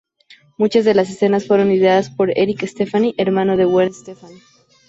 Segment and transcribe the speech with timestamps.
[0.57, 4.39] Muchas de las escenas fueron ideadas por Eric Stefani, hermano de Gwen Stefani.